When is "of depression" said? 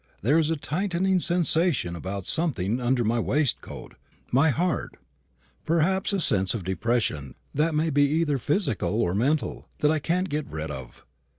6.55-7.35